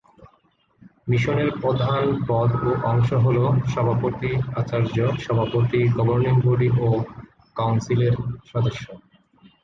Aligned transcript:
মিশনের 1.07 1.49
প্রধান 1.61 2.03
পদ 2.27 2.49
ও 2.61 2.89
অংশ 2.91 3.09
হল 3.25 3.37
সভাপতি 3.67 4.31
-আচার্য, 4.37 4.95
সভাপতি, 5.19 5.81
গভর্নিং 5.97 6.35
বডি 6.45 6.69
ও 6.79 6.89
কাউন্সিলের 7.55 8.13
সদস্য। 8.51 8.85